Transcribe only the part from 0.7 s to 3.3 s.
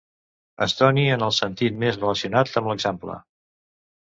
doni, en el sentit més relacionat amb l'Eixample.